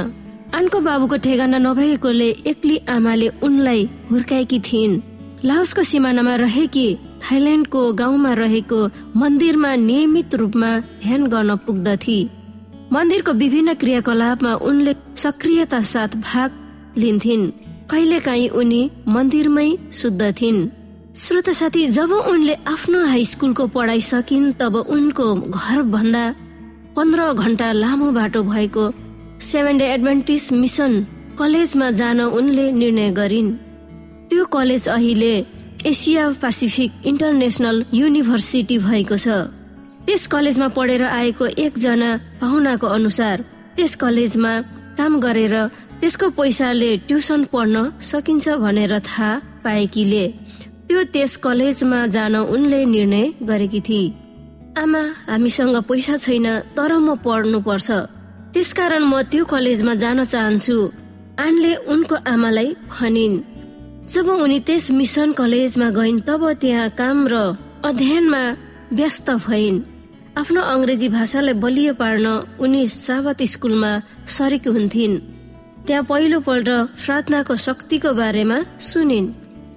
आनको 0.55 0.79
बाबुको 0.79 1.17
ठेगाना 1.17 1.57
नभएकोले 1.57 2.29
एक्ली 2.47 2.77
आमाले 2.89 3.27
उनलाई 3.43 3.89
हुर्काएकी 4.11 4.59
थिइन्। 4.59 4.99
लाओसको 5.45 5.83
सिमानामा 5.83 6.35
रहेकी 6.35 6.87
थाइल्यान्डको 7.21 7.81
गाउँमा 7.93 8.33
रहेको 8.33 8.79
मन्दिरमा 9.15 9.75
नियमित 9.77 10.35
रूपमा 10.35 10.71
ध्यान 11.03 11.27
गर्न 11.27 11.55
पुग्दथे। 11.65 12.19
मन्दिरको 12.93 13.31
विभिन्न 13.33 13.73
क्रियाकलापमा 13.73 14.53
उनले 14.67 14.93
सक्रियता 15.15 15.79
साथ 15.85 16.15
भाग 16.23 16.49
लिन्थिन्। 16.97 17.51
कहिलेकाहीँ 17.91 18.49
उनी 18.59 18.81
मन्दिरमै 19.07 19.69
शुद्धथिन् 19.93 20.67
श्रोत 21.15 21.49
साथी 21.49 21.85
जब 21.87 22.11
उनले 22.11 22.53
आफ्नो 22.67 22.99
हाई 23.05 23.25
स्कुलको 23.25 23.65
पढाइ 23.67 24.01
सकिन् 24.01 24.53
तब 24.59 24.75
उनको 24.75 25.33
घर 25.35 25.81
भन्दा 25.93 26.23
पन्ध्र 26.95 27.33
घन्टा 27.33 27.71
लामो 27.73 28.11
बाटो 28.11 28.41
भएको 28.43 28.91
सेभेन 29.41 29.77
डे 29.77 29.85
एडभान्टिस 29.93 30.51
मिसन 30.53 30.93
कलेजमा 31.39 31.89
जान 31.91 32.21
उनले 32.21 32.71
निर्णय 32.71 33.09
गरिन्। 33.11 33.51
त्यो 34.29 34.45
कलेज 34.45 34.87
अहिले 34.89 35.33
एसिया 35.85 36.23
पेसिफिक 36.41 36.91
इन्टरनेसनल 37.05 37.77
युनिभर्सिटी 37.93 38.77
भएको 38.77 39.17
छ। 39.17 39.27
त्यस 40.05 40.27
कलेजमा 40.27 40.67
पढेर 40.75 41.03
आएको 41.03 41.45
एकजना 41.65 42.09
पाहुनाको 42.41 42.87
अनुसार 42.87 43.37
त्यस 43.75 43.95
कलेजमा 43.95 44.53
काम 44.99 45.19
गरेर 45.19 45.55
त्यसको 46.01 46.29
पैसाले 46.35 46.91
ट्युसन 47.07 47.43
पढ्न 47.53 47.75
सकिन्छ 48.01 48.49
भनेर 48.59 48.93
थाहा 48.99 49.29
पाएकीले। 49.63 50.25
त्यो 50.87 51.03
त्यस 51.13 51.35
कलेजमा 51.45 51.99
जान 52.15 52.35
उनले 52.35 52.83
निर्णय 52.85 53.25
गरेकी 53.49 53.81
थिए 53.87 54.13
आमा 54.81 55.03
हामीसँग 55.29 55.75
पैसा 55.89 56.15
छैन 56.17 56.47
तर 56.75 56.91
म 56.97 57.15
पढ्नु 57.23 57.59
पर्छ 57.67 57.87
त्यसकारण 58.53 59.03
म 59.03 59.21
त्यो 59.31 59.45
कलेजमा 59.45 59.93
जान 59.93 60.23
चाहन्छु। 60.23 60.77
आनले 61.39 61.71
उनको 61.87 62.15
आमालाई 62.27 62.75
भनिन्। 62.91 63.35
जब 64.09 64.27
उनी 64.41 64.59
त्यस 64.65 64.89
मिसन 64.91 65.31
कलेजमा 65.37 65.89
गइन् 65.93 66.19
तब 66.25 66.41
त्यहाँ 66.61 66.89
काम 66.97 67.17
र 67.29 67.35
अध्ययनमा 67.85 68.41
व्यस्त 68.97 69.29
भइन्। 69.45 69.77
आफ्नो 70.33 70.61
अङ्ग्रेजी 70.73 71.07
भाषालाई 71.13 71.53
बलियो 71.53 71.93
पार्न 71.93 72.25
उनी 72.57 72.81
साबत 72.89 73.41
स्कुलमा 73.53 73.91
सरेकी 74.25 74.69
हुन्थिन्। 74.69 75.13
त्यहाँ 75.85 76.03
पहिलो 76.09 76.39
पल्ट 76.41 76.69
प्रार्थनाको 77.05 77.55
शक्तिको 77.55 78.09
बारेमा 78.17 78.57
सुनिन्। 78.81 79.27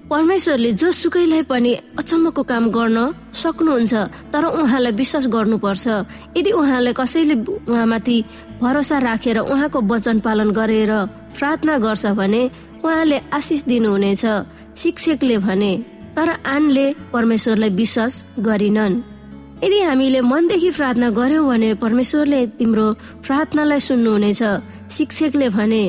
परमेश्वरले 0.09 0.71
जोसुकैलाई 0.81 1.41
पनि 1.45 1.73
अचम्मको 2.01 2.41
काम 2.41 2.63
गर्न 2.73 2.97
सक्नुहुन्छ 3.37 3.93
तर 4.33 4.43
उहाँलाई 4.49 4.93
विश्वास 4.97 5.25
गर्नुपर्छ। 5.29 5.85
यदि 6.37 6.51
उहाँलाई 6.57 6.93
कसैले 6.97 7.35
उहाँमाथि 7.69 8.17
भरोसा 8.61 8.97
राखेर 8.97 9.37
उहाँको 9.45 9.79
वचन 9.93 10.17
पालन 10.25 10.49
गरेर 10.57 10.91
प्रार्थना 11.37 11.77
गर्छ 11.85 12.05
भने 12.17 12.72
उहाँले 12.85 13.17
आशिष 13.33 13.63
दिनुहुनेछ। 13.63 14.25
शिक्षकले 14.77 15.37
भने 15.37 15.77
तर 16.15 16.29
आनले 16.45 16.85
परमेश्वरलाई 17.13 17.69
विश्वास 17.69 18.25
गरिनन्। 18.39 19.01
यदि 19.63 19.79
हामीले 19.79 20.21
मनदेखि 20.21 20.71
प्रार्थना 20.71 21.09
गर्यौं 21.09 21.47
भने 21.47 21.73
परमेश्वरले 21.73 22.47
तिम्रो 22.47 22.93
प्रार्थनालाई 23.25 23.79
सुन्नुहुनेछ। 23.79 24.41
शिक्षकले 24.91 25.49
भने 25.49 25.83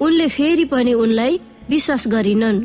उनले 0.00 0.28
फेरि 0.28 0.64
पनि 0.64 0.92
उनलाई 0.92 1.40
विश्वास 1.70 2.08
गरिनन्। 2.08 2.64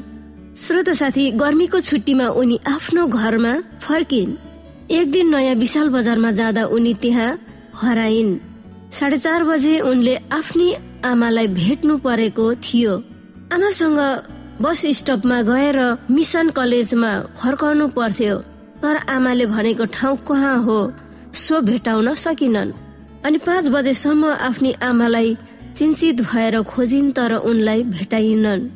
श्रोत 0.58 0.90
साथी 0.90 1.32
गर्मीको 1.32 1.80
छुट्टीमा 1.80 2.28
उनी 2.28 2.60
आफ्नो 2.68 3.08
घरमा 3.08 3.54
फर्किन्। 3.82 4.36
एक 4.92 5.12
दिन 5.12 5.36
नयाँ 5.36 5.56
विशाल 5.56 5.90
बजारमा 5.90 6.32
जाँदा 6.32 6.66
उनी 6.66 6.94
त्यहाँ 6.94 7.40
हराइन्। 7.76 8.38
साढे 8.92 9.18
चार 9.18 9.44
बजे 9.44 9.80
उनले 9.80 10.16
आफ्नी 10.32 10.74
आमालाई 11.06 11.48
भेट्नु 11.48 11.98
परेको 11.98 12.54
थियो। 12.56 12.94
आमासँग 13.52 14.00
बस 14.62 14.82
स्टपमा 14.98 15.42
गएर 15.44 15.78
मिसन 16.10 16.50
कलेजमा 16.50 17.12
फर्काउनु 17.36 17.88
पर्थ्यो। 17.88 18.36
तर 18.82 18.96
आमाले 19.12 19.46
भनेको 19.46 19.86
ठाउँ 19.86 20.18
कहाँ 20.28 20.58
हो 20.64 20.80
सो 21.36 21.60
भेटाउन 21.62 22.14
सकिनन्। 22.16 22.72
अनि 23.26 23.38
पाँच 23.38 23.68
बजेसम्म 23.70 24.32
आफ्नी 24.48 24.72
आमालाई 24.82 25.38
चिन्तित 25.76 26.22
भएर 26.22 26.62
खोजिन् 26.64 27.12
तर 27.12 27.34
उनलाई 27.44 27.84
भेटाइनन्। 27.92 28.70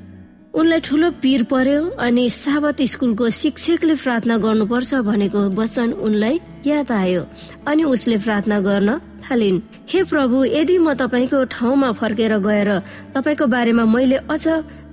उनलाई 0.56 0.80
ठुलो 0.80 1.10
पिर 1.22 1.44
पर्यो 1.52 1.80
अनि 2.00 2.24
साबत 2.32 2.82
स्कुलको 2.88 3.30
शिक्षकले 3.30 3.96
प्रार्थना 4.04 4.36
गर्नुपर्छ 4.38 4.94
भनेको 5.04 5.40
वचन 5.52 5.92
उनलाई 6.08 6.40
याद 6.66 6.92
आयो 6.92 7.24
अनि 7.68 7.84
उसले 7.84 8.18
प्रार्थना 8.18 8.60
गर्न 8.68 8.90
थालिन्। 9.26 9.60
हे 9.92 10.04
प्रभु 10.04 10.38
यदि 10.48 10.78
म 10.78 10.94
तपाईँको 10.96 11.44
ठाउँमा 11.52 11.92
फर्केर 12.00 12.38
गएर 12.40 12.70
तपाईँको 13.16 13.46
बारेमा 13.52 13.86
मैले 13.86 14.18
अझ 14.32 14.46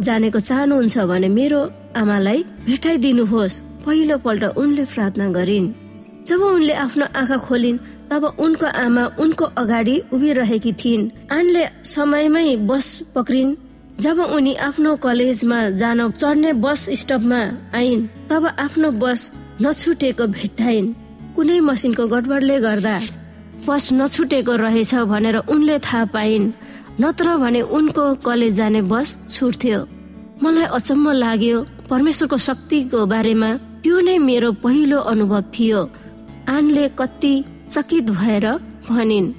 जानेको 0.02 0.40
चाहनुहुन्छ 0.40 0.98
भने 1.10 1.28
मेरो 1.38 1.60
आमालाई 1.96 2.38
भेटाइदिनुहोस्। 2.66 3.60
पहिलो 3.86 4.18
पल्ट 4.18 4.44
उनले 4.58 4.84
प्रार्थना 4.90 5.26
गरिन्। 5.30 5.72
जब 6.26 6.40
उनले 6.42 6.74
आफ्नो 6.86 7.06
आँखा 7.14 7.36
खोलिन् 7.46 7.82
तब 8.10 8.24
उनको 8.44 8.66
आमा 8.66 9.04
उनको 9.22 9.44
अगाडि 9.62 9.96
उभिरहेकी 10.12 10.72
थिइन्। 10.74 11.10
आनले 11.30 11.64
समयमै 11.86 12.56
बस 12.68 12.86
पक्रिन्। 13.14 13.56
जब 14.00 14.18
उनी 14.18 14.54
आफ्नो 14.56 14.94
कलेजमा 14.96 15.58
जान 15.70 16.10
चढ्ने 16.10 16.52
बस 16.52 16.88
स्टपमा 17.00 17.40
आइन् 17.74 18.06
तब 18.30 18.46
आफ्नो 18.46 18.90
बस 18.90 19.30
नछुटेको 19.62 20.26
भेट्टाइन्। 20.26 20.92
कुनै 21.36 21.58
मसिनको 21.60 22.06
गडबडले 22.08 22.58
गर्दा 22.60 22.96
बस 23.66 23.92
नछुटेको 23.92 24.56
रहेछ 24.56 24.94
भनेर 25.12 25.36
उनले 25.46 25.78
थाहा 25.78 26.04
पाइन् 26.14 26.52
नत्र 27.00 27.36
भने 27.36 27.60
उनको 27.60 28.04
कलेज 28.26 28.54
जाने 28.56 28.82
बस 28.82 29.16
छुट्थ्यो। 29.30 29.80
मलाई 30.42 30.66
अचम्म 30.78 31.12
लाग्यो 31.12 31.60
परमेश्वरको 31.90 32.36
शक्तिको 32.48 33.06
बारेमा 33.06 33.50
त्यो 33.82 34.00
नै 34.00 34.18
मेरो 34.18 34.52
पहिलो 34.64 34.98
अनुभव 35.12 35.42
थियो। 35.54 35.80
आनले 36.48 36.88
कति 36.98 37.34
चकित 37.70 38.10
भएर 38.10 38.46
भनिन् 38.88 39.32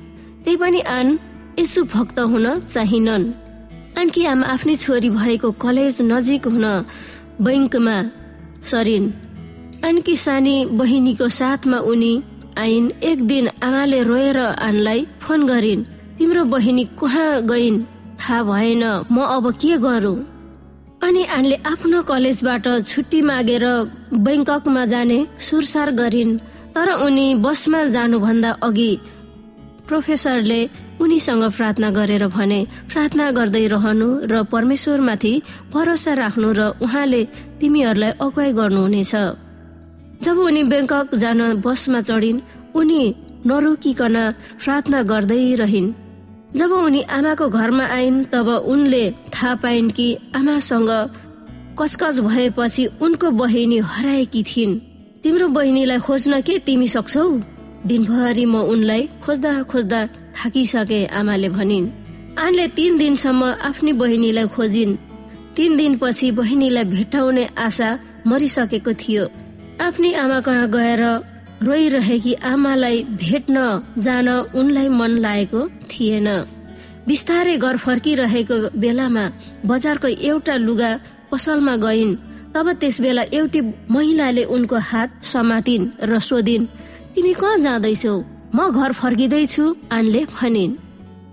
त्यही 0.43 0.57
पनि 0.57 0.79
आन 0.97 1.19
यसो 1.59 1.83
भक्त 1.83 2.19
हुन 2.19 2.59
चाहिनन्। 2.59 3.31
आनकी 3.99 4.23
आमा 4.25 4.45
आफ्नै 4.53 4.75
छोरी 4.75 5.09
भएको 5.09 5.49
कलेज 5.63 5.95
नजिक 6.11 6.47
हुन 6.47 6.65
बैङ्कमा 7.45 7.97
सरिन्। 8.69 9.05
आनकी 9.87 10.15
सानी 10.15 10.55
बहिनीको 10.79 11.27
साथमा 11.39 11.77
उनी 11.91 12.13
आइन् 12.57 12.87
एक 13.09 13.19
दिन 13.27 13.45
आमाले 13.63 13.99
रोएर 14.09 14.39
आनलाई 14.67 14.99
फोन 15.21 15.39
गरिन् 15.47 15.85
तिम्रो 16.17 16.43
बहिनी 16.53 16.83
कहाँ 16.99 17.41
गइन्? 17.51 17.77
थाहा 18.19 18.43
भएन 18.43 18.83
म 19.11 19.17
अब 19.35 19.45
के 19.61 19.77
गरौँ? 19.77 20.17
अनि 21.05 21.23
आनले 21.37 21.55
आफ्नो 21.71 22.01
कलेजबाट 22.09 22.65
छुट्टी 22.89 23.21
मागेर 23.21 23.65
बैङ्ककमा 24.25 24.83
जाने 24.85 25.19
सुरसार 25.39 25.91
गरिन् 25.91 26.37
तर 26.75 26.89
उनी 27.05 27.27
बसमा 27.45 27.83
जानुभन्दा 27.95 28.51
अघि 28.63 28.91
प्रोफेसरले 29.87 30.61
उनीसँग 31.01 31.43
प्रार्थना 31.51 31.89
गरेर 31.91 32.27
भने 32.27 32.59
प्रार्थना 32.91 33.31
गर्दै 33.31 33.67
रहनु 33.67 34.09
र 34.31 34.43
परमेश्वरमाथि 34.43 35.33
भरोसा 35.73 36.13
राख्नु 36.13 36.49
र 36.53 36.61
उहाँले 36.81 37.21
तिमीहरूलाई 37.59 38.11
अगुवाई 38.21 38.51
गर्नुहुनेछ। 38.53 39.13
जब 40.23 40.37
उनी 40.37 40.63
ब्याङ्कक 40.63 41.15
जान 41.15 41.41
बसमा 41.65 41.99
चढिन् 42.01 42.39
उनी 42.75 43.01
नरोकिकन 43.45 44.15
प्रार्थना 44.63 45.01
गर्दै 45.03 45.55
रहिन्। 45.55 45.93
जब 46.55 46.71
उनी 46.71 47.01
आमाको 47.01 47.49
घरमा 47.49 47.85
आइन् 47.85 48.23
तब 48.31 48.47
उनले 48.47 49.03
थाहा 49.33 49.55
पाइन् 49.55 49.89
कि 49.89 50.07
आमासँग 50.35 50.91
कचकच 51.79 52.19
भएपछि 52.19 52.85
उनको 53.01 53.31
बहिनी 53.31 53.77
हराएकी 53.77 54.43
थिइन्। 54.43 54.79
तिम्रो 55.23 55.47
बहिनीलाई 55.47 55.99
खोज्न 55.99 56.41
के 56.41 56.57
तिमी 56.59 56.87
सक्छौ? 56.87 57.27
दिनभरि 57.85 58.45
म 58.45 58.55
उनलाई 58.73 59.01
खोज्दा 59.23 59.51
खोज्दा 59.71 59.99
थाकिसके 60.37 60.99
आमाले 61.19 61.49
भनिन् 61.49 61.91
आनले 62.39 62.67
तीन 62.77 62.97
दिनसम्म 62.97 63.43
आफ्नी 63.69 63.91
बहिनीलाई 63.93 64.47
खोजिन्। 64.55 64.97
तीन 65.55 65.71
दिनपछि 65.77 66.31
बहिनीलाई 66.39 66.85
भेटाउने 66.95 67.45
आशा 67.57 67.89
मरिसकेको 68.27 68.93
थियो। 68.93 69.23
आफ्नी 69.81 70.09
आमा 70.13 70.39
कहाँ 70.41 70.67
गएर 70.71 71.03
रोइरहेकी 71.63 72.33
आमालाई 72.51 73.03
भेट्न 73.21 73.57
जान 73.97 74.29
उनलाई 74.59 74.87
मन 74.89 75.11
लागेको 75.25 75.61
थिएन। 75.91 76.27
बिस्तारै 77.07 77.57
घर 77.57 77.77
फर्किरहेको 77.77 78.57
बेलामा 78.81 79.25
बजारको 79.65 80.07
एउटा 80.07 80.55
लुगा 80.57 80.91
पसलमा 81.31 81.75
गइन्। 81.85 82.15
तब 82.53 82.67
त्यस 82.79 82.95
बेला 83.01 83.23
एउटी 83.33 83.61
महिलाले 83.91 84.43
उनको 84.55 84.77
हात 84.89 85.09
समातिन् 85.25 85.89
र 86.09 86.19
सोधिन् 86.19 86.67
तिमी 87.15 87.33
कहाँ 87.33 87.57
जाँदैछौ? 87.59 88.13
म 88.55 88.59
घर 88.73 88.91
फर्किँदैछु 88.91 89.63
आनले 89.91 90.21
भनिन्। 90.33 90.71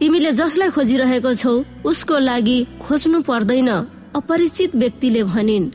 तिमीले 0.01 0.33
जसलाई 0.33 0.71
खोजिरहेको 0.77 1.33
छौ 1.35 1.53
उसको 1.89 2.17
लागि 2.21 2.59
खोज्नु 2.85 3.21
पर्दैन 3.25 3.71
अपरिचित 4.13 4.77
व्यक्तिले 4.77 5.23
भनिन्। 5.25 5.71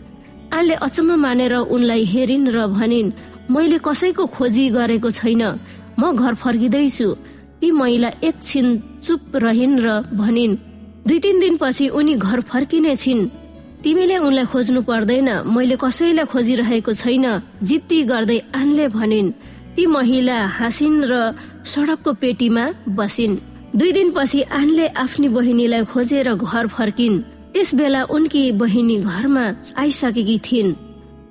आनले 0.54 0.76
अचम्म 0.78 1.12
मानेर 1.26 1.54
उनलाई 1.74 2.04
हेरिन् 2.06 2.50
र 2.54 2.68
भनिन् 2.70 3.14
मैले 3.50 3.78
कसैको 3.82 4.26
खोजी 4.30 4.70
गरेको 4.78 5.10
छैन 5.10 5.44
म 5.98 6.14
घर 6.14 6.34
फर्किँदैछु। 6.38 7.08
ती 7.60 7.72
महिला 7.72 8.10
एकछिन 8.22 8.68
चुप 9.02 9.42
रहिन् 9.42 9.82
र 9.82 9.88
भनिन् 10.14 10.58
दुई 11.08 11.20
तिन 11.20 11.40
दिनपछि 11.40 11.86
उनी 11.90 12.14
घर 12.22 12.40
फर्किने 12.46 12.96
छिन्। 12.96 13.30
तिमीले 13.82 14.18
उनलाई 14.22 14.46
खोज्नु 14.54 14.82
पर्दैन 14.86 15.30
मैले 15.50 15.78
कसैलाई 15.82 16.26
खोजिरहेको 16.30 16.94
छैन 16.94 17.26
जित्ती 17.66 18.04
गर्दै 18.06 18.40
आनले 18.54 18.88
भनिन् 18.94 19.34
ती 19.76 19.86
महिला 19.86 20.38
हाँसिन् 20.48 21.04
र 21.04 21.14
सडकको 21.66 22.14
पेटीमा 22.14 22.66
बसिन्। 22.96 23.36
दुई 23.76 23.92
दिनपछि 23.92 24.42
आनले 24.42 24.88
आफ्नी 24.96 25.28
बहिनीलाई 25.28 25.84
खोजेर 25.92 26.34
घर 26.34 26.68
फर्किन्। 26.68 27.22
त्यस 27.54 27.76
बेला 27.76 28.04
उनकी 28.16 28.44
बहिनी 28.52 28.98
घरमा 29.04 29.46
आइसकेकी 29.78 30.38
थिइन्। 30.48 30.76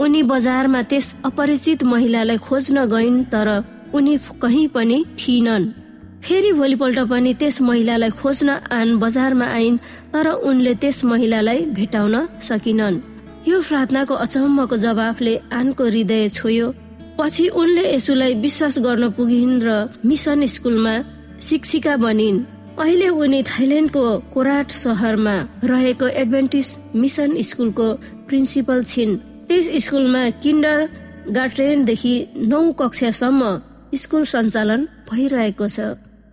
उनी 0.01 0.23
बजारमा 0.23 0.83
त्यस 0.83 1.07
अपरिचित 1.25 1.83
महिलालाई 1.85 2.39
खोज्न 2.39 2.85
गइन् 2.85 3.25
तर 3.33 3.49
उनी 3.95 4.15
कहीँ 4.43 4.69
पनि 4.69 4.99
थिइनन्। 5.19 5.65
फेरि 6.25 6.53
भोलिपल्ट 6.53 6.99
पनि 7.09 7.33
त्यस 7.41 7.61
महिलालाई 7.63 8.11
खोज्न 8.21 8.49
आन 8.73 8.99
बजारमा 8.99 9.47
आइन् 9.47 9.79
तर 10.13 10.27
उनले 10.29 10.75
त्यस 10.75 11.05
महिलालाई 11.05 11.61
भेटाउन 11.77 12.15
सकिनन्। 12.43 13.01
यो 13.49 13.61
प्रार्थनाको 13.61 14.15
अचम्मको 14.15 14.77
जवाफले 14.77 15.35
आनको 15.53 15.85
हृदय 15.85 16.29
छोयो। 16.29 16.69
पछि 17.19 17.47
उनले 17.55 17.85
यसुलाई 17.95 18.35
विश्वास 18.45 18.79
गर्न 18.87 19.05
पुगिन् 19.17 19.63
र 19.63 19.69
मिसन 20.05 20.47
स्कुलमा 20.47 20.95
शिक्षिका 21.41 21.95
बनिन्। 21.97 22.39
अहिले 22.75 23.09
उनी 23.23 23.41
थाइल्याण्डको 23.47 24.05
कोराट 24.35 24.69
सहरमा 24.83 25.37
रहेको 25.63 26.07
एडभेन्टिस 26.23 26.69
मिसन 27.03 27.31
स्कुलको 27.49 27.89
प्रिन्सिपल 28.29 28.83
छिन्। 28.83 29.13
त्यस 29.47 29.67
स्कुलमा 29.85 30.23
किन्डर 30.43 30.79
गार्टेनदेखि 31.37 32.15
नौ 32.51 32.61
कक्षासम्म 32.81 33.43
स्कुल 33.95 34.25
सञ्चालन 34.33 34.81
भइरहेको 35.11 35.67
छ। 35.69 35.79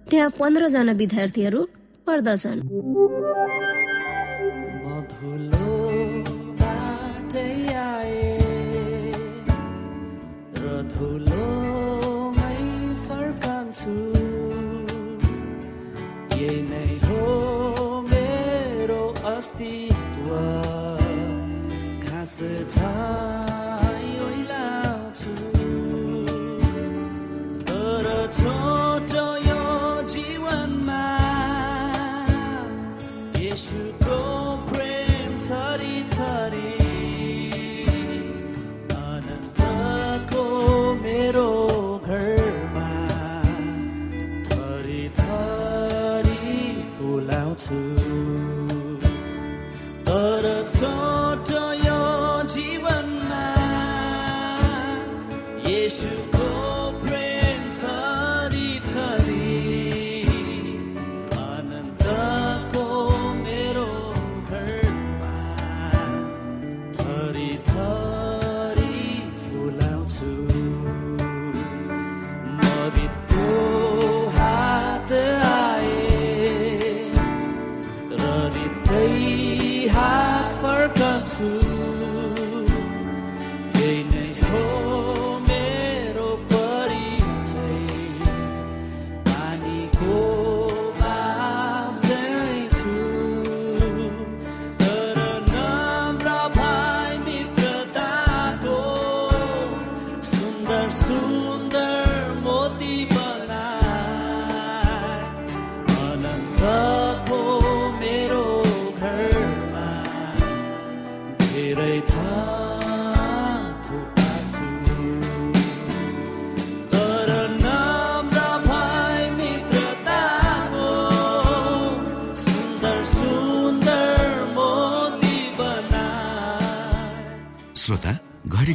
त्यहाँ 0.09 0.29
पन्ध्रजना 0.39 0.93
विद्यार्थीहरू 1.01 1.61
पढ्दछन्। 2.07 2.59